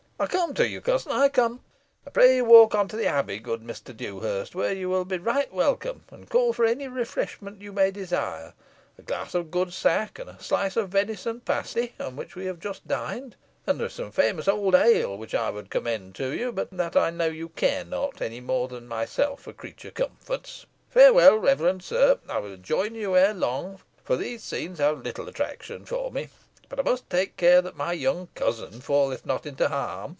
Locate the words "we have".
12.35-12.59